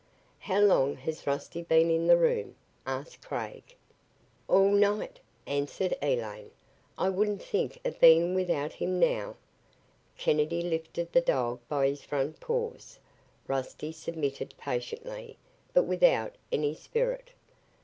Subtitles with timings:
[0.39, 2.55] "How long has Rusty been in the room?"
[2.87, 3.75] asked Craig.
[4.47, 6.49] "All night," answered Elaine.
[6.97, 9.35] "I wouldn't think of being without him now."
[10.17, 12.97] Kennedy lifted the dog by his front paws.
[13.45, 15.37] Rusty submitted patiently,
[15.71, 17.29] but without any spirit.